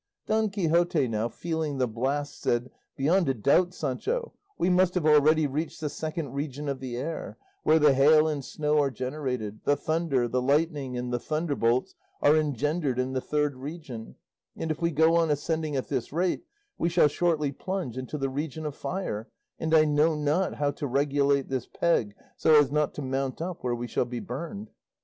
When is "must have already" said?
4.67-5.45